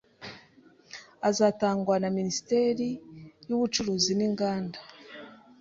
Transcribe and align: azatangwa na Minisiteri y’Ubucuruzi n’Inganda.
azatangwa 1.29 1.95
na 1.99 2.09
Minisiteri 2.17 2.87
y’Ubucuruzi 3.47 4.11
n’Inganda. 4.15 4.79